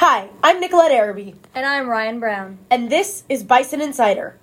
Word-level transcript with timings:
Hi, 0.00 0.30
I'm 0.42 0.60
Nicolette 0.60 0.92
Araby, 0.92 1.34
And 1.54 1.66
I'm 1.66 1.86
Ryan 1.86 2.20
Brown. 2.20 2.56
and 2.70 2.88
this 2.88 3.24
is 3.28 3.44
Bison 3.44 3.82
Insider. 3.82 4.38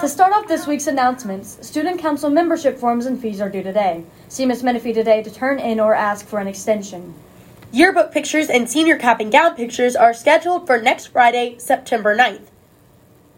To 0.00 0.08
start 0.08 0.32
off 0.32 0.48
this 0.48 0.66
week's 0.66 0.86
announcements, 0.86 1.58
student 1.66 2.00
council 2.00 2.30
membership 2.30 2.78
forms 2.78 3.04
and 3.04 3.20
fees 3.20 3.42
are 3.42 3.50
due 3.50 3.62
today. 3.62 4.04
See 4.28 4.46
Miss 4.46 4.62
Menifee 4.62 4.94
today 4.94 5.22
to 5.22 5.30
turn 5.30 5.58
in 5.58 5.80
or 5.80 5.94
ask 5.94 6.26
for 6.26 6.38
an 6.38 6.46
extension. 6.46 7.12
Yearbook 7.72 8.10
pictures 8.10 8.48
and 8.48 8.70
senior 8.70 8.96
cap 8.96 9.20
and 9.20 9.30
gown 9.30 9.54
pictures 9.54 9.96
are 9.96 10.14
scheduled 10.14 10.66
for 10.66 10.80
next 10.80 11.08
Friday, 11.08 11.58
September 11.58 12.16
9th. 12.16 12.46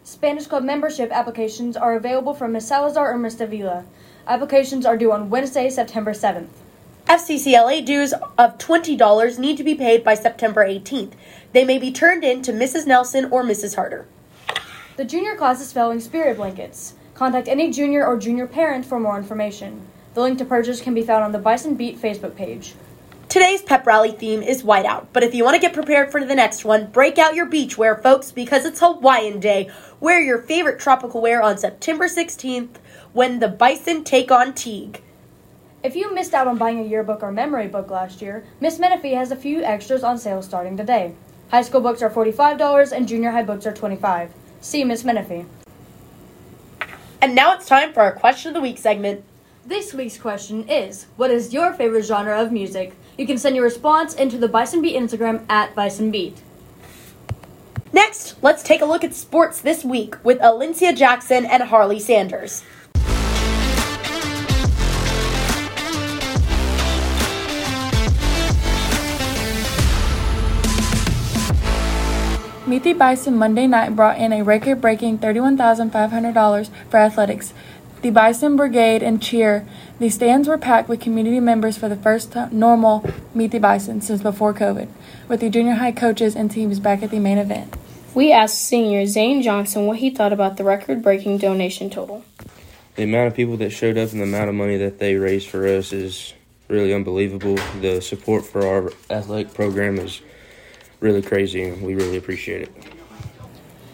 Spanish 0.09 0.47
Club 0.47 0.63
membership 0.63 1.11
applications 1.11 1.77
are 1.77 1.95
available 1.95 2.33
from 2.33 2.53
Miss 2.53 2.67
Salazar 2.67 3.13
or 3.13 3.17
Miss 3.19 3.35
Davila. 3.35 3.85
Applications 4.25 4.83
are 4.83 4.97
due 4.97 5.11
on 5.11 5.29
Wednesday, 5.29 5.69
September 5.69 6.13
7th. 6.13 6.47
FCCLA 7.05 7.85
dues 7.85 8.13
of 8.35 8.57
$20 8.57 9.37
need 9.37 9.55
to 9.57 9.63
be 9.63 9.75
paid 9.75 10.03
by 10.03 10.15
September 10.15 10.65
18th. 10.65 11.11
They 11.53 11.63
may 11.63 11.77
be 11.77 11.91
turned 11.91 12.23
in 12.23 12.41
to 12.41 12.51
Mrs. 12.51 12.87
Nelson 12.87 13.25
or 13.25 13.43
Mrs. 13.43 13.75
Harder. 13.75 14.07
The 14.97 15.05
junior 15.05 15.35
class 15.35 15.61
is 15.61 15.69
selling 15.69 15.99
spirit 15.99 16.37
blankets. 16.37 16.95
Contact 17.13 17.47
any 17.47 17.69
junior 17.69 18.03
or 18.03 18.17
junior 18.17 18.47
parent 18.47 18.87
for 18.87 18.99
more 18.99 19.19
information. 19.19 19.85
The 20.15 20.21
link 20.21 20.39
to 20.39 20.45
purchase 20.45 20.81
can 20.81 20.95
be 20.95 21.03
found 21.03 21.23
on 21.23 21.33
the 21.33 21.37
Bison 21.37 21.75
Beat 21.75 22.01
Facebook 22.01 22.35
page. 22.35 22.73
Today's 23.29 23.61
pep 23.61 23.85
rally 23.85 24.11
theme 24.11 24.41
is 24.41 24.63
whiteout, 24.63 25.05
but 25.13 25.21
if 25.21 25.35
you 25.35 25.43
want 25.43 25.53
to 25.53 25.61
get 25.61 25.71
prepared 25.71 26.11
for 26.11 26.25
the 26.25 26.33
next 26.33 26.65
one, 26.65 26.87
break 26.87 27.19
out 27.19 27.35
your 27.35 27.45
beach 27.45 27.77
wear, 27.77 27.95
folks, 27.95 28.31
because 28.31 28.65
it's 28.65 28.79
Hawaiian 28.79 29.39
Day. 29.39 29.69
Wear 29.99 30.19
your 30.19 30.39
favorite 30.39 30.79
tropical 30.79 31.21
wear 31.21 31.39
on 31.39 31.59
September 31.59 32.07
16th 32.07 32.77
when 33.13 33.37
the 33.37 33.47
Bison 33.47 34.03
take 34.03 34.31
on 34.31 34.55
Teague. 34.55 35.03
If 35.83 35.95
you 35.95 36.11
missed 36.11 36.33
out 36.33 36.47
on 36.47 36.57
buying 36.57 36.79
a 36.79 36.87
yearbook 36.87 37.21
or 37.21 37.31
memory 37.31 37.67
book 37.67 37.91
last 37.91 38.19
year, 38.19 38.45
Miss 38.59 38.79
Menifee 38.79 39.13
has 39.13 39.29
a 39.29 39.35
few 39.35 39.61
extras 39.61 40.03
on 40.03 40.17
sale 40.17 40.41
starting 40.41 40.75
today. 40.75 41.13
High 41.51 41.61
school 41.61 41.81
books 41.81 42.01
are 42.01 42.09
$45 42.09 42.91
and 42.91 43.07
junior 43.07 43.29
high 43.29 43.43
books 43.43 43.67
are 43.67 43.73
25. 43.73 44.33
See 44.59 44.83
Miss 44.83 45.03
Menifee. 45.03 45.45
And 47.21 47.35
now 47.35 47.53
it's 47.53 47.67
time 47.67 47.93
for 47.93 48.01
our 48.01 48.11
question 48.11 48.49
of 48.49 48.55
the 48.55 48.61
week 48.61 48.79
segment. 48.79 49.23
This 49.63 49.93
week's 49.93 50.17
question 50.17 50.67
is 50.67 51.05
What 51.15 51.29
is 51.29 51.53
your 51.53 51.73
favorite 51.73 52.05
genre 52.05 52.41
of 52.41 52.51
music? 52.51 52.95
You 53.19 53.27
can 53.27 53.37
send 53.37 53.53
your 53.57 53.65
response 53.65 54.13
into 54.13 54.37
the 54.37 54.47
Bison 54.47 54.81
Beat 54.81 54.95
Instagram 54.95 55.43
at 55.49 55.75
Bison 55.75 56.09
Beat. 56.09 56.41
Next, 57.91 58.41
let's 58.41 58.63
take 58.63 58.79
a 58.79 58.85
look 58.85 59.03
at 59.03 59.13
sports 59.13 59.59
this 59.59 59.83
week 59.83 60.15
with 60.23 60.39
Alencia 60.39 60.95
Jackson 60.95 61.45
and 61.45 61.63
Harley 61.63 61.99
Sanders. 61.99 62.63
Meet 72.65 72.83
the 72.83 72.93
Bison 72.93 73.35
Monday 73.35 73.67
night 73.67 73.97
brought 73.97 74.17
in 74.17 74.31
a 74.31 74.43
record 74.43 74.79
breaking 74.79 75.17
$31,500 75.17 76.69
for 76.89 76.97
athletics. 76.97 77.53
The 78.01 78.11
Bison 78.11 78.55
Brigade 78.55 79.03
and 79.03 79.21
cheer. 79.21 79.67
The 79.99 80.09
stands 80.09 80.47
were 80.47 80.57
packed 80.57 80.87
with 80.87 81.01
community 81.01 81.41
members 81.41 81.77
for 81.77 81.89
the 81.89 81.97
first 81.97 82.31
time, 82.31 82.57
normal 82.57 83.03
Meet 83.33 83.51
the 83.51 83.59
Bison 83.59 83.99
since 83.99 84.21
before 84.21 84.53
COVID, 84.53 84.87
with 85.27 85.41
the 85.41 85.49
junior 85.49 85.73
high 85.75 85.91
coaches 85.91 86.33
and 86.33 86.49
teams 86.49 86.79
back 86.79 87.03
at 87.03 87.11
the 87.11 87.19
main 87.19 87.37
event. 87.37 87.75
We 88.15 88.31
asked 88.31 88.63
senior 88.63 89.05
Zane 89.05 89.41
Johnson 89.41 89.85
what 89.85 89.97
he 89.97 90.09
thought 90.09 90.31
about 90.31 90.55
the 90.55 90.63
record 90.63 91.03
breaking 91.03 91.39
donation 91.39 91.89
total. 91.89 92.23
the 92.95 93.03
amount 93.03 93.27
of 93.27 93.35
people 93.35 93.57
that 93.57 93.69
showed 93.71 93.97
up 93.97 94.11
and 94.11 94.19
the 94.19 94.25
amount 94.25 94.49
of 94.49 94.55
money 94.55 94.77
that 94.77 94.99
they 94.99 95.15
raised 95.15 95.49
for 95.49 95.67
us 95.67 95.93
is 95.93 96.33
really 96.69 96.93
unbelievable. 96.93 97.55
The 97.81 98.01
support 98.01 98.45
for 98.45 98.65
our 98.65 98.91
athletic 99.09 99.53
program 99.53 99.97
is 99.97 100.21
really 100.99 101.21
crazy, 101.21 101.63
and 101.63 101.81
we 101.81 101.95
really 101.95 102.17
appreciate 102.17 102.61
it. 102.63 102.98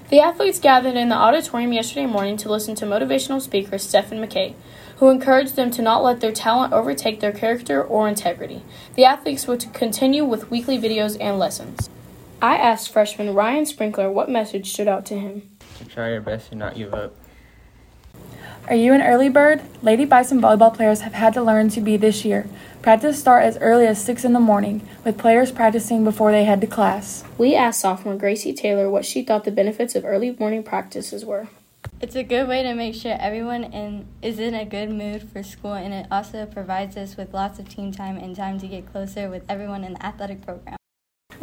The 0.08 0.20
athletes 0.20 0.60
gathered 0.60 0.96
in 0.96 1.10
the 1.10 1.16
auditorium 1.16 1.74
yesterday 1.74 2.06
morning 2.06 2.38
to 2.38 2.50
listen 2.50 2.76
to 2.76 2.86
motivational 2.86 3.42
speaker 3.42 3.80
Stephen 3.80 4.20
McKay, 4.20 4.54
who 4.98 5.10
encouraged 5.10 5.56
them 5.56 5.72
to 5.72 5.82
not 5.82 6.04
let 6.04 6.20
their 6.20 6.32
talent 6.32 6.74
overtake 6.74 7.22
their 7.22 7.32
character 7.32 7.84
or 7.84 8.08
integrity. 8.08 8.62
The 8.94 9.06
athletes 9.06 9.48
were 9.48 9.58
to 9.58 9.68
continue 9.70 10.24
with 10.24 10.52
weekly 10.52 10.78
videos 10.78 11.18
and 11.20 11.40
lessons. 11.40 11.90
I 12.40 12.58
asked 12.58 12.92
freshman 12.92 13.34
Ryan 13.34 13.66
Sprinkler 13.66 14.12
what 14.12 14.30
message 14.30 14.72
stood 14.72 14.88
out 14.88 15.08
to 15.08 15.18
him. 15.18 15.50
Try 15.90 16.12
your 16.12 16.22
best 16.22 16.52
and 16.52 16.60
not 16.60 16.76
give 16.76 16.94
up. 16.94 17.16
Are 18.68 18.76
you 18.76 18.94
an 18.94 19.02
early 19.03 19.30
bird? 19.30 19.62
Lady 19.84 20.06
Bison 20.06 20.42
volleyball 20.42 20.74
players 20.74 21.02
have 21.02 21.14
had 21.14 21.36
to 21.36 21.44
learn 21.44 21.70
to 21.70 21.81
be 21.81 21.98
this 21.98 22.26
year. 22.26 22.48
Practice 22.81 23.20
start 23.20 23.44
as 23.44 23.59
early 23.59 23.86
as 23.86 24.03
6 24.03 24.26
in 24.26 24.34
the 24.34 24.40
morning, 24.40 24.81
with 25.03 25.20
players 25.20 25.52
practicing 25.52 26.03
before 26.03 26.31
they 26.31 26.46
head 26.46 26.62
to 26.62 26.68
class. 26.68 27.24
We 27.38 27.54
asked 27.54 27.81
sophomore 27.81 28.16
Gracie 28.16 28.54
Taylor 28.54 28.90
what 28.90 29.06
she 29.06 29.22
thought 29.22 29.44
the 29.44 29.52
benefits 29.52 29.94
of 29.94 30.04
early 30.04 30.36
morning 30.40 30.64
practices 30.64 31.24
were. 31.24 31.48
It's 32.02 32.16
a 32.16 32.24
good 32.24 32.48
way 32.48 32.64
to 32.64 32.74
make 32.74 32.96
sure 32.96 33.16
everyone 33.20 33.66
in, 33.66 34.08
is 34.24 34.40
in 34.40 34.56
a 34.56 34.66
good 34.66 34.90
mood 34.90 35.30
for 35.30 35.44
school, 35.44 35.74
and 35.74 35.94
it 35.94 36.08
also 36.09 36.48
provides 36.48 36.98
us 36.98 37.18
with 37.18 37.36
lots 37.36 37.59
of 37.59 37.70
team 37.70 37.92
time 37.92 38.18
and 38.18 38.36
time 38.36 38.59
to 38.59 38.68
get 38.68 38.92
closer 38.92 39.30
with 39.30 39.44
everyone 39.48 39.84
in 39.84 39.94
the 39.94 40.04
athletic 40.04 40.44
program. 40.44 40.78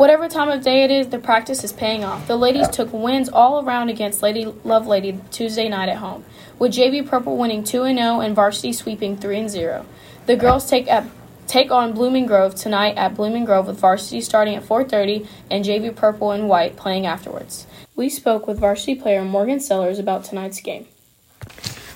Whatever 0.02 0.26
time 0.26 0.48
of 0.48 0.64
day 0.64 0.82
it 0.82 0.90
is, 0.90 1.06
the 1.10 1.20
practice 1.20 1.62
is 1.62 1.72
paying 1.72 2.02
off. 2.02 2.26
The 2.26 2.34
ladies 2.34 2.66
took 2.66 2.92
wins 2.92 3.28
all 3.28 3.64
around 3.64 3.88
against 3.88 4.20
Lady 4.20 4.46
Lovelady 4.46 5.16
Tuesday 5.30 5.68
night 5.68 5.88
at 5.88 5.98
home, 5.98 6.24
with 6.58 6.72
JV 6.72 7.06
Purple 7.06 7.36
winning 7.36 7.62
2 7.62 7.84
0 7.84 8.18
and 8.18 8.34
Varsity 8.34 8.72
sweeping 8.72 9.16
3 9.16 9.46
0. 9.46 9.86
The 10.26 10.34
girls 10.34 10.68
take 10.68 10.88
up 10.88 11.04
take 11.46 11.70
on 11.70 11.92
Blooming 11.92 12.26
Grove 12.26 12.56
tonight 12.56 12.96
at 12.96 13.14
Blooming 13.14 13.44
Grove 13.44 13.68
with 13.68 13.78
Varsity 13.78 14.20
starting 14.20 14.56
at 14.56 14.64
4:30 14.64 15.24
and 15.48 15.64
JV 15.64 15.94
Purple 15.94 16.32
and 16.32 16.48
White 16.48 16.74
playing 16.74 17.06
afterwards. 17.06 17.68
We 17.94 18.08
spoke 18.08 18.48
with 18.48 18.58
varsity 18.58 18.96
player 18.96 19.22
Morgan 19.22 19.60
Sellers 19.60 20.00
about 20.00 20.24
tonight's 20.24 20.60
game. 20.60 20.88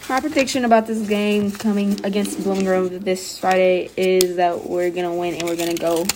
My 0.08 0.20
prediction 0.20 0.64
about 0.64 0.86
this 0.86 1.08
game 1.08 1.50
coming 1.50 1.98
against 2.04 2.40
Blooming 2.44 2.66
Grove 2.66 3.04
this 3.04 3.36
Friday 3.36 3.90
is 3.96 4.36
that 4.36 4.70
we're 4.70 4.90
gonna 4.90 5.12
win 5.12 5.34
and 5.34 5.42
we're 5.42 5.56
gonna 5.56 5.74
go 5.74 6.06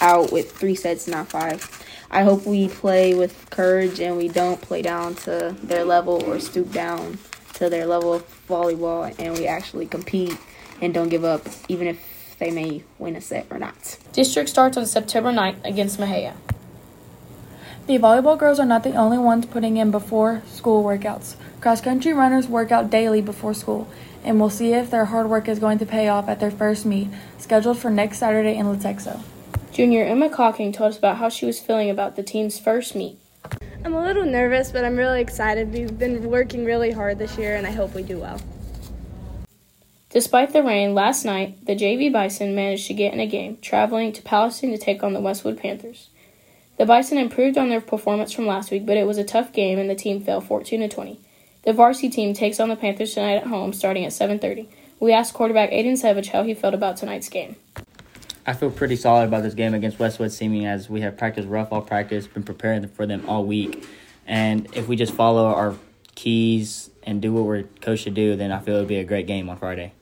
out 0.00 0.32
with 0.32 0.52
three 0.52 0.74
sets, 0.74 1.06
not 1.06 1.28
five. 1.28 1.68
I 2.10 2.22
hope 2.22 2.44
we 2.44 2.68
play 2.68 3.14
with 3.14 3.48
courage 3.50 4.00
and 4.00 4.16
we 4.16 4.28
don't 4.28 4.60
play 4.60 4.82
down 4.82 5.14
to 5.16 5.54
their 5.62 5.84
level 5.84 6.22
or 6.24 6.40
stoop 6.40 6.72
down 6.72 7.18
to 7.54 7.70
their 7.70 7.86
level 7.86 8.14
of 8.14 8.46
volleyball 8.48 9.14
and 9.18 9.38
we 9.38 9.46
actually 9.46 9.86
compete 9.86 10.36
and 10.80 10.92
don't 10.92 11.08
give 11.08 11.24
up, 11.24 11.46
even 11.68 11.86
if 11.86 12.36
they 12.38 12.50
may 12.50 12.82
win 12.98 13.14
a 13.14 13.20
set 13.20 13.46
or 13.50 13.58
not. 13.58 13.98
District 14.12 14.48
starts 14.48 14.76
on 14.76 14.86
September 14.86 15.30
9th 15.30 15.64
against 15.64 16.00
Mexia. 16.00 16.34
The 17.86 17.98
volleyball 17.98 18.38
girls 18.38 18.58
are 18.58 18.66
not 18.66 18.82
the 18.82 18.94
only 18.94 19.18
ones 19.18 19.46
putting 19.46 19.76
in 19.76 19.90
before 19.90 20.42
school 20.46 20.82
workouts. 20.82 21.34
Cross 21.60 21.82
country 21.82 22.12
runners 22.12 22.46
work 22.46 22.72
out 22.72 22.88
daily 22.88 23.20
before 23.20 23.52
school, 23.52 23.88
and 24.24 24.40
we'll 24.40 24.50
see 24.50 24.72
if 24.72 24.90
their 24.90 25.06
hard 25.06 25.28
work 25.28 25.48
is 25.48 25.58
going 25.58 25.78
to 25.78 25.86
pay 25.86 26.08
off 26.08 26.28
at 26.28 26.40
their 26.40 26.50
first 26.50 26.86
meet, 26.86 27.08
scheduled 27.38 27.78
for 27.78 27.90
next 27.90 28.18
Saturday 28.18 28.56
in 28.56 28.66
Latexo. 28.66 29.20
Junior 29.72 30.04
Emma 30.04 30.28
Cocking 30.28 30.72
told 30.72 30.90
us 30.90 30.98
about 30.98 31.18
how 31.18 31.28
she 31.28 31.46
was 31.46 31.60
feeling 31.60 31.90
about 31.90 32.16
the 32.16 32.22
team's 32.22 32.58
first 32.58 32.96
meet. 32.96 33.18
I'm 33.84 33.94
a 33.94 34.02
little 34.02 34.24
nervous, 34.24 34.72
but 34.72 34.84
I'm 34.84 34.96
really 34.96 35.20
excited. 35.20 35.72
We've 35.72 35.96
been 35.96 36.28
working 36.28 36.64
really 36.64 36.90
hard 36.90 37.18
this 37.18 37.38
year, 37.38 37.54
and 37.54 37.66
I 37.66 37.70
hope 37.70 37.94
we 37.94 38.02
do 38.02 38.18
well. 38.18 38.40
Despite 40.10 40.52
the 40.52 40.64
rain, 40.64 40.92
last 40.92 41.24
night, 41.24 41.64
the 41.66 41.76
JV 41.76 42.12
Bison 42.12 42.54
managed 42.54 42.88
to 42.88 42.94
get 42.94 43.14
in 43.14 43.20
a 43.20 43.26
game, 43.28 43.58
traveling 43.62 44.12
to 44.12 44.22
Palestine 44.22 44.72
to 44.72 44.78
take 44.78 45.04
on 45.04 45.12
the 45.12 45.20
Westwood 45.20 45.58
Panthers. 45.58 46.08
The 46.78 46.84
Bison 46.84 47.16
improved 47.16 47.56
on 47.56 47.68
their 47.68 47.80
performance 47.80 48.32
from 48.32 48.46
last 48.46 48.72
week, 48.72 48.84
but 48.84 48.96
it 48.96 49.06
was 49.06 49.18
a 49.18 49.24
tough 49.24 49.52
game 49.52 49.78
and 49.78 49.88
the 49.88 49.94
team 49.94 50.20
fell 50.20 50.40
14 50.40 50.80
to 50.80 50.88
20. 50.88 51.20
The 51.62 51.72
varsity 51.72 52.08
team 52.08 52.34
takes 52.34 52.58
on 52.58 52.70
the 52.70 52.76
Panthers 52.76 53.14
tonight 53.14 53.36
at 53.36 53.46
home 53.46 53.72
starting 53.72 54.04
at 54.04 54.12
7:30. 54.12 54.66
We 54.98 55.12
asked 55.12 55.34
quarterback 55.34 55.70
Aiden 55.70 55.96
Savage 55.96 56.30
how 56.30 56.42
he 56.42 56.54
felt 56.54 56.74
about 56.74 56.96
tonight's 56.96 57.28
game. 57.28 57.56
I 58.46 58.54
feel 58.54 58.70
pretty 58.70 58.96
solid 58.96 59.28
about 59.28 59.42
this 59.42 59.54
game 59.54 59.74
against 59.74 59.98
Westwood, 59.98 60.32
seeming 60.32 60.66
as 60.66 60.88
we 60.88 61.02
have 61.02 61.16
practiced 61.18 61.48
rough 61.48 61.72
all 61.72 61.82
practice, 61.82 62.26
been 62.26 62.42
preparing 62.42 62.86
for 62.88 63.06
them 63.06 63.28
all 63.28 63.44
week. 63.44 63.86
And 64.26 64.66
if 64.74 64.88
we 64.88 64.96
just 64.96 65.12
follow 65.12 65.46
our 65.46 65.74
keys 66.14 66.90
and 67.02 67.20
do 67.20 67.32
what 67.32 67.44
we're 67.44 67.64
coached 67.80 68.04
to 68.04 68.10
do, 68.10 68.36
then 68.36 68.52
I 68.52 68.58
feel 68.60 68.76
it'll 68.76 68.86
be 68.86 68.96
a 68.96 69.04
great 69.04 69.26
game 69.26 69.48
on 69.48 69.56
Friday. 69.56 69.92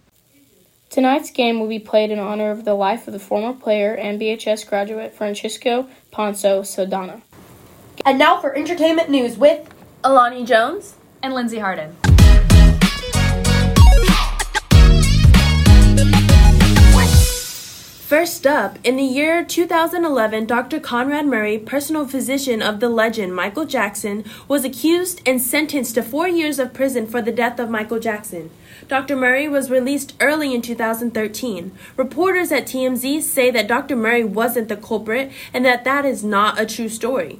Tonight's 0.91 1.31
game 1.31 1.61
will 1.61 1.69
be 1.69 1.79
played 1.79 2.11
in 2.11 2.19
honor 2.19 2.51
of 2.51 2.65
the 2.65 2.75
life 2.75 3.07
of 3.07 3.13
the 3.13 3.19
former 3.19 3.53
player 3.53 3.95
and 3.95 4.21
BHS 4.21 4.67
graduate 4.67 5.15
Francisco 5.15 5.89
Ponzo 6.13 6.65
Saldana. 6.65 7.21
And 8.07 8.19
now 8.19 8.41
for 8.41 8.57
entertainment 8.57 9.11
news 9.11 9.37
with 9.37 9.69
Alani 10.03 10.45
Jones 10.45 10.95
and 11.23 11.35
Lindsay 11.35 11.59
Harden. 11.59 11.97
First 18.19 18.49
up, 18.49 18.81
in 18.83 18.97
the 18.97 19.05
year 19.05 19.45
2011, 19.45 20.47
Dr. 20.47 20.81
Conrad 20.81 21.25
Murray, 21.25 21.57
personal 21.57 22.05
physician 22.05 22.61
of 22.61 22.81
the 22.81 22.89
legend 22.89 23.33
Michael 23.33 23.65
Jackson, 23.65 24.25
was 24.49 24.65
accused 24.65 25.23
and 25.25 25.41
sentenced 25.41 25.95
to 25.95 26.03
four 26.03 26.27
years 26.27 26.59
of 26.59 26.75
prison 26.75 27.07
for 27.07 27.23
the 27.23 27.31
death 27.31 27.61
of 27.61 27.71
Michael 27.71 28.01
Jackson. 28.01 28.51
Dr. 28.89 29.15
Murray 29.15 29.47
was 29.47 29.71
released 29.71 30.15
early 30.19 30.53
in 30.53 30.63
2013. 30.63 31.71
Reporters 31.97 32.51
at 32.51 32.67
TMZ 32.67 33.23
say 33.23 33.53
that 33.53 33.69
Dr. 33.69 33.95
Murray 33.95 34.25
wasn't 34.25 34.69
the 34.69 34.77
culprit 34.77 35.31
and 35.55 35.65
that 35.65 35.85
that 35.85 36.05
is 36.05 36.25
not 36.25 36.61
a 36.61 36.67
true 36.67 36.89
story. 36.89 37.39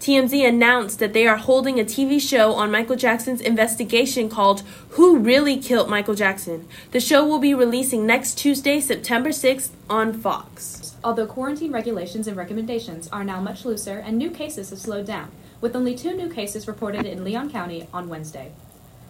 TMZ 0.00 0.48
announced 0.48 0.98
that 0.98 1.12
they 1.12 1.26
are 1.26 1.36
holding 1.36 1.78
a 1.78 1.84
TV 1.84 2.18
show 2.18 2.54
on 2.54 2.70
Michael 2.70 2.96
Jackson's 2.96 3.42
investigation 3.42 4.30
called 4.30 4.62
Who 4.92 5.18
Really 5.18 5.58
Killed 5.58 5.90
Michael 5.90 6.14
Jackson. 6.14 6.66
The 6.92 7.00
show 7.00 7.26
will 7.26 7.38
be 7.38 7.52
releasing 7.52 8.06
next 8.06 8.38
Tuesday, 8.38 8.80
September 8.80 9.28
6th 9.28 9.68
on 9.90 10.14
Fox. 10.14 10.96
Although 11.04 11.26
quarantine 11.26 11.70
regulations 11.70 12.26
and 12.26 12.34
recommendations 12.34 13.08
are 13.08 13.22
now 13.22 13.42
much 13.42 13.66
looser 13.66 13.98
and 13.98 14.16
new 14.16 14.30
cases 14.30 14.70
have 14.70 14.78
slowed 14.78 15.04
down, 15.04 15.32
with 15.60 15.76
only 15.76 15.94
two 15.94 16.16
new 16.16 16.30
cases 16.30 16.66
reported 16.66 17.04
in 17.04 17.22
Leon 17.22 17.50
County 17.50 17.86
on 17.92 18.08
Wednesday. 18.08 18.52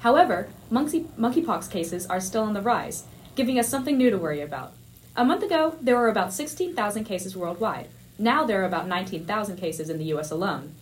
However, 0.00 0.48
monkey, 0.70 1.06
monkeypox 1.16 1.70
cases 1.70 2.04
are 2.06 2.20
still 2.20 2.42
on 2.42 2.54
the 2.54 2.62
rise, 2.62 3.04
giving 3.36 3.60
us 3.60 3.68
something 3.68 3.96
new 3.96 4.10
to 4.10 4.18
worry 4.18 4.40
about. 4.40 4.72
A 5.14 5.24
month 5.24 5.44
ago, 5.44 5.76
there 5.80 5.96
were 5.96 6.08
about 6.08 6.32
16,000 6.32 7.04
cases 7.04 7.36
worldwide. 7.36 7.86
Now 8.20 8.44
there 8.44 8.60
are 8.60 8.66
about 8.66 8.86
19,000 8.86 9.56
cases 9.56 9.88
in 9.88 9.96
the 9.96 10.12
US 10.12 10.30
alone. 10.30 10.74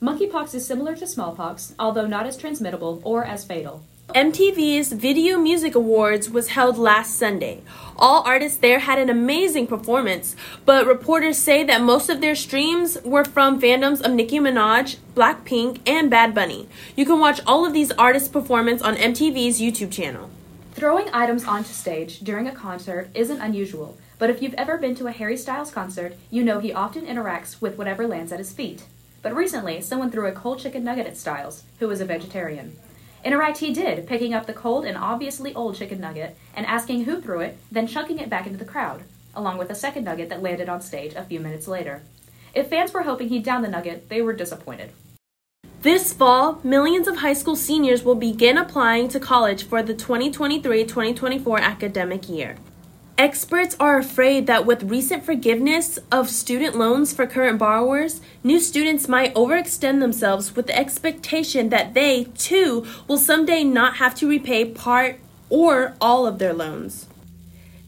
Monkeypox 0.00 0.54
is 0.54 0.64
similar 0.64 0.94
to 0.94 1.08
smallpox, 1.08 1.74
although 1.76 2.06
not 2.06 2.24
as 2.24 2.36
transmittable 2.36 3.00
or 3.02 3.24
as 3.24 3.44
fatal. 3.44 3.82
MTV's 4.10 4.92
Video 4.92 5.36
Music 5.36 5.74
Awards 5.74 6.30
was 6.30 6.50
held 6.50 6.78
last 6.78 7.18
Sunday. 7.18 7.62
All 7.96 8.22
artists 8.22 8.58
there 8.58 8.78
had 8.78 9.00
an 9.00 9.10
amazing 9.10 9.66
performance, 9.66 10.36
but 10.64 10.86
reporters 10.86 11.36
say 11.36 11.64
that 11.64 11.82
most 11.82 12.08
of 12.08 12.20
their 12.20 12.36
streams 12.36 12.96
were 13.04 13.24
from 13.24 13.60
fandoms 13.60 14.00
of 14.00 14.12
Nicki 14.12 14.38
Minaj, 14.38 14.98
Blackpink, 15.16 15.80
and 15.88 16.08
Bad 16.08 16.32
Bunny. 16.32 16.68
You 16.94 17.06
can 17.06 17.18
watch 17.18 17.40
all 17.44 17.66
of 17.66 17.72
these 17.72 17.90
artists' 17.92 18.28
performance 18.28 18.82
on 18.82 18.94
MTV's 18.94 19.60
YouTube 19.60 19.90
channel. 19.90 20.30
Throwing 20.74 21.08
items 21.12 21.44
onto 21.44 21.72
stage 21.72 22.20
during 22.20 22.46
a 22.46 22.54
concert 22.54 23.10
isn't 23.14 23.40
unusual, 23.40 23.96
but 24.18 24.30
if 24.30 24.40
you've 24.40 24.54
ever 24.54 24.78
been 24.78 24.94
to 24.96 25.06
a 25.06 25.12
Harry 25.12 25.36
Styles 25.36 25.70
concert, 25.70 26.14
you 26.30 26.42
know 26.42 26.60
he 26.60 26.72
often 26.72 27.06
interacts 27.06 27.60
with 27.60 27.76
whatever 27.76 28.06
lands 28.06 28.32
at 28.32 28.38
his 28.38 28.52
feet. 28.52 28.84
But 29.22 29.34
recently, 29.34 29.80
someone 29.80 30.10
threw 30.10 30.26
a 30.26 30.32
cold 30.32 30.58
chicken 30.58 30.84
nugget 30.84 31.06
at 31.06 31.16
Styles, 31.16 31.64
who 31.78 31.90
is 31.90 32.00
a 32.00 32.04
vegetarian. 32.04 32.76
Interact 33.24 33.58
he 33.58 33.72
did, 33.72 34.06
picking 34.06 34.34
up 34.34 34.46
the 34.46 34.52
cold 34.52 34.84
and 34.84 34.98
obviously 34.98 35.54
old 35.54 35.76
chicken 35.76 36.00
nugget 36.00 36.36
and 36.54 36.66
asking 36.66 37.04
who 37.04 37.20
threw 37.20 37.40
it, 37.40 37.56
then 37.72 37.86
chunking 37.86 38.18
it 38.18 38.28
back 38.28 38.46
into 38.46 38.58
the 38.58 38.66
crowd, 38.66 39.02
along 39.34 39.56
with 39.56 39.70
a 39.70 39.74
second 39.74 40.04
nugget 40.04 40.28
that 40.28 40.42
landed 40.42 40.68
on 40.68 40.82
stage 40.82 41.14
a 41.14 41.24
few 41.24 41.40
minutes 41.40 41.66
later. 41.66 42.02
If 42.54 42.68
fans 42.68 42.92
were 42.92 43.02
hoping 43.02 43.30
he'd 43.30 43.42
down 43.42 43.62
the 43.62 43.68
nugget, 43.68 44.10
they 44.10 44.20
were 44.20 44.34
disappointed. 44.34 44.90
This 45.80 46.12
fall, 46.12 46.60
millions 46.62 47.08
of 47.08 47.16
high 47.16 47.32
school 47.32 47.56
seniors 47.56 48.04
will 48.04 48.14
begin 48.14 48.58
applying 48.58 49.08
to 49.08 49.20
college 49.20 49.64
for 49.64 49.82
the 49.82 49.94
2023 49.94 50.84
2024 50.84 51.60
academic 51.60 52.28
year. 52.28 52.56
Experts 53.16 53.76
are 53.78 53.96
afraid 53.96 54.48
that 54.48 54.66
with 54.66 54.82
recent 54.90 55.24
forgiveness 55.24 56.00
of 56.10 56.28
student 56.28 56.76
loans 56.76 57.14
for 57.14 57.28
current 57.28 57.60
borrowers, 57.60 58.20
new 58.42 58.58
students 58.58 59.06
might 59.06 59.32
overextend 59.36 60.00
themselves 60.00 60.56
with 60.56 60.66
the 60.66 60.76
expectation 60.76 61.68
that 61.68 61.94
they, 61.94 62.24
too, 62.36 62.84
will 63.06 63.16
someday 63.16 63.62
not 63.62 63.98
have 63.98 64.16
to 64.16 64.28
repay 64.28 64.64
part 64.64 65.20
or 65.48 65.94
all 66.00 66.26
of 66.26 66.40
their 66.40 66.52
loans. 66.52 67.06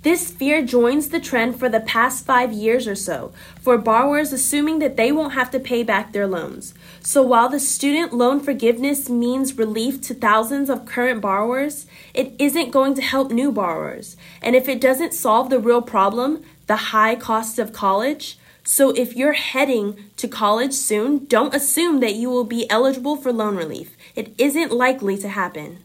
This 0.02 0.30
fear 0.30 0.64
joins 0.64 1.08
the 1.08 1.18
trend 1.18 1.58
for 1.58 1.68
the 1.68 1.80
past 1.80 2.24
five 2.24 2.52
years 2.52 2.86
or 2.86 2.94
so 2.94 3.32
for 3.60 3.76
borrowers 3.76 4.32
assuming 4.32 4.78
that 4.78 4.96
they 4.96 5.10
won't 5.10 5.34
have 5.34 5.50
to 5.50 5.58
pay 5.58 5.82
back 5.82 6.12
their 6.12 6.28
loans. 6.28 6.72
So 7.06 7.22
while 7.22 7.48
the 7.48 7.60
student 7.60 8.12
loan 8.12 8.40
forgiveness 8.40 9.08
means 9.08 9.56
relief 9.56 10.00
to 10.02 10.12
thousands 10.12 10.68
of 10.68 10.86
current 10.86 11.20
borrowers, 11.20 11.86
it 12.12 12.34
isn't 12.36 12.72
going 12.72 12.94
to 12.94 13.00
help 13.00 13.30
new 13.30 13.52
borrowers. 13.52 14.16
And 14.42 14.56
if 14.56 14.68
it 14.68 14.80
doesn't 14.80 15.14
solve 15.14 15.48
the 15.48 15.60
real 15.60 15.82
problem, 15.82 16.42
the 16.66 16.90
high 16.90 17.14
cost 17.14 17.60
of 17.60 17.72
college, 17.72 18.40
so 18.64 18.90
if 18.90 19.14
you're 19.14 19.34
heading 19.34 20.06
to 20.16 20.26
college 20.26 20.72
soon, 20.72 21.26
don't 21.26 21.54
assume 21.54 22.00
that 22.00 22.16
you 22.16 22.28
will 22.28 22.42
be 22.42 22.68
eligible 22.68 23.14
for 23.14 23.32
loan 23.32 23.54
relief. 23.54 23.96
It 24.16 24.34
isn't 24.36 24.72
likely 24.72 25.16
to 25.18 25.28
happen. 25.28 25.78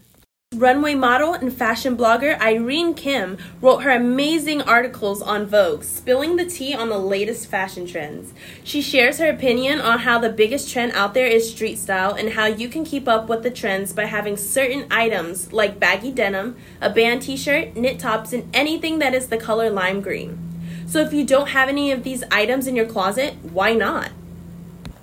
Runway 0.53 0.95
model 0.95 1.33
and 1.33 1.51
fashion 1.51 1.95
blogger 1.95 2.37
Irene 2.41 2.93
Kim 2.93 3.37
wrote 3.61 3.83
her 3.83 3.89
amazing 3.89 4.61
articles 4.61 5.21
on 5.21 5.45
Vogue, 5.45 5.85
spilling 5.85 6.35
the 6.35 6.43
tea 6.43 6.75
on 6.75 6.89
the 6.89 6.99
latest 6.99 7.47
fashion 7.47 7.87
trends. 7.87 8.33
She 8.61 8.81
shares 8.81 9.17
her 9.19 9.29
opinion 9.29 9.79
on 9.79 9.99
how 9.99 10.19
the 10.19 10.29
biggest 10.29 10.69
trend 10.69 10.91
out 10.91 11.13
there 11.13 11.25
is 11.25 11.49
street 11.49 11.77
style 11.79 12.13
and 12.13 12.31
how 12.31 12.47
you 12.47 12.67
can 12.67 12.83
keep 12.83 13.07
up 13.07 13.29
with 13.29 13.43
the 13.43 13.49
trends 13.49 13.93
by 13.93 14.03
having 14.03 14.35
certain 14.35 14.87
items 14.91 15.53
like 15.53 15.79
baggy 15.79 16.11
denim, 16.11 16.57
a 16.81 16.89
band 16.89 17.21
t 17.21 17.37
shirt, 17.37 17.77
knit 17.77 17.97
tops, 17.97 18.33
and 18.33 18.53
anything 18.53 18.99
that 18.99 19.13
is 19.13 19.29
the 19.29 19.37
color 19.37 19.69
lime 19.69 20.01
green. 20.01 20.37
So 20.85 20.99
if 20.99 21.13
you 21.13 21.23
don't 21.23 21.51
have 21.51 21.69
any 21.69 21.93
of 21.93 22.03
these 22.03 22.25
items 22.29 22.67
in 22.67 22.75
your 22.75 22.87
closet, 22.87 23.35
why 23.41 23.73
not? 23.73 24.09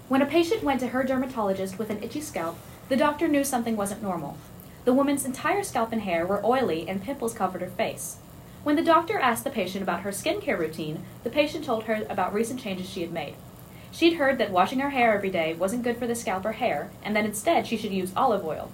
When 0.08 0.20
a 0.20 0.26
patient 0.26 0.62
went 0.62 0.80
to 0.80 0.88
her 0.88 1.02
dermatologist 1.02 1.78
with 1.78 1.88
an 1.88 2.02
itchy 2.02 2.20
scalp, 2.20 2.58
the 2.90 2.96
doctor 2.96 3.26
knew 3.26 3.44
something 3.44 3.76
wasn't 3.76 4.02
normal. 4.02 4.36
The 4.88 4.94
woman's 4.94 5.26
entire 5.26 5.62
scalp 5.64 5.92
and 5.92 6.00
hair 6.00 6.26
were 6.26 6.42
oily 6.42 6.88
and 6.88 7.02
pimples 7.02 7.34
covered 7.34 7.60
her 7.60 7.68
face. 7.68 8.16
When 8.64 8.74
the 8.74 8.82
doctor 8.82 9.18
asked 9.18 9.44
the 9.44 9.50
patient 9.50 9.82
about 9.82 10.00
her 10.00 10.12
skincare 10.12 10.58
routine, 10.58 11.04
the 11.24 11.28
patient 11.28 11.66
told 11.66 11.84
her 11.84 12.06
about 12.08 12.32
recent 12.32 12.58
changes 12.58 12.88
she 12.88 13.02
had 13.02 13.12
made. 13.12 13.34
She'd 13.92 14.14
heard 14.14 14.38
that 14.38 14.50
washing 14.50 14.80
her 14.80 14.88
hair 14.88 15.14
every 15.14 15.28
day 15.28 15.52
wasn't 15.52 15.82
good 15.82 15.98
for 15.98 16.06
the 16.06 16.14
scalp 16.14 16.46
or 16.46 16.52
hair, 16.52 16.90
and 17.02 17.14
that 17.14 17.26
instead 17.26 17.66
she 17.66 17.76
should 17.76 17.92
use 17.92 18.14
olive 18.16 18.46
oil. 18.46 18.70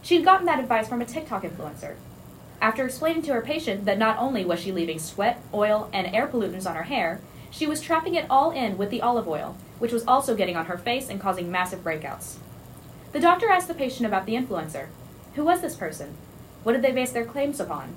She'd 0.00 0.24
gotten 0.24 0.46
that 0.46 0.60
advice 0.60 0.86
from 0.86 1.02
a 1.02 1.04
TikTok 1.04 1.42
influencer. 1.42 1.96
After 2.60 2.86
explaining 2.86 3.22
to 3.22 3.32
her 3.32 3.42
patient 3.42 3.84
that 3.84 3.98
not 3.98 4.16
only 4.20 4.44
was 4.44 4.60
she 4.60 4.70
leaving 4.70 5.00
sweat, 5.00 5.42
oil, 5.52 5.90
and 5.92 6.06
air 6.14 6.28
pollutants 6.28 6.70
on 6.70 6.76
her 6.76 6.84
hair, 6.84 7.20
she 7.50 7.66
was 7.66 7.80
trapping 7.80 8.14
it 8.14 8.26
all 8.30 8.52
in 8.52 8.78
with 8.78 8.90
the 8.90 9.02
olive 9.02 9.26
oil, 9.26 9.56
which 9.80 9.92
was 9.92 10.06
also 10.06 10.36
getting 10.36 10.54
on 10.56 10.66
her 10.66 10.78
face 10.78 11.08
and 11.08 11.20
causing 11.20 11.50
massive 11.50 11.82
breakouts. 11.82 12.36
The 13.10 13.18
doctor 13.18 13.50
asked 13.50 13.66
the 13.66 13.74
patient 13.74 14.06
about 14.06 14.24
the 14.24 14.34
influencer, 14.34 14.86
who 15.38 15.44
was 15.44 15.60
this 15.60 15.76
person? 15.76 16.14
What 16.64 16.72
did 16.72 16.82
they 16.82 16.90
base 16.90 17.12
their 17.12 17.24
claims 17.24 17.60
upon? 17.60 17.94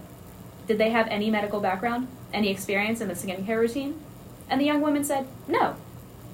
Did 0.67 0.77
they 0.77 0.91
have 0.91 1.07
any 1.07 1.31
medical 1.31 1.59
background? 1.59 2.07
Any 2.31 2.49
experience 2.49 3.01
in 3.01 3.07
the 3.07 3.15
skincare 3.15 3.59
routine? 3.59 3.99
And 4.47 4.61
the 4.61 4.65
young 4.65 4.79
woman 4.79 5.03
said, 5.03 5.27
No. 5.47 5.75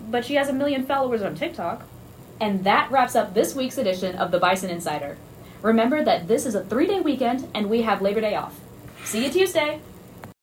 But 0.10 0.26
she 0.26 0.36
has 0.36 0.50
a 0.50 0.54
million 0.54 0.86
followers 0.86 1.22
on 1.22 1.34
TikTok. 1.34 1.86
And 2.42 2.66
that 2.66 2.92
wraps 2.92 3.16
up 3.16 3.34
this 3.34 3.56
week's 3.56 3.78
edition 3.78 4.18
of 4.18 4.32
the 4.32 4.38
Bison 4.38 4.70
Insider. 4.70 5.18
Remember 5.62 6.04
that 6.04 6.28
this 6.28 6.46
is 6.46 6.56
a 6.56 6.64
three 6.66 6.88
day 6.88 7.00
weekend 7.00 7.50
and 7.56 7.70
we 7.70 7.84
have 7.84 8.02
Labor 8.02 8.22
Day 8.22 8.36
off. 8.36 8.60
See 9.06 9.24
you 9.24 9.32
Tuesday! 9.32 9.80